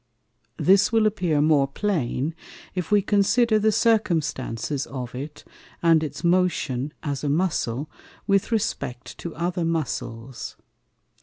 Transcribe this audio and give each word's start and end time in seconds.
This 0.57 0.91
will 0.91 1.05
appear 1.05 1.41
more 1.41 1.67
plain, 1.67 2.33
if 2.73 2.89
we 2.89 3.03
consider 3.03 3.59
the 3.59 3.71
Circumstances 3.71 4.87
of 4.87 5.13
it, 5.13 5.43
and 5.83 6.03
its 6.03 6.23
Motion, 6.23 6.91
as 7.03 7.23
a 7.23 7.29
Muscle, 7.29 7.87
with 8.25 8.51
respect 8.51 9.15
to 9.19 9.35
other 9.35 9.63
Muscles. 9.63 10.57